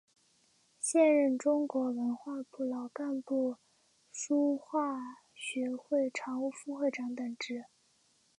[0.79, 3.57] 现任中国文化部老干部
[4.11, 4.99] 书画
[5.35, 7.65] 学会常务副会长等职。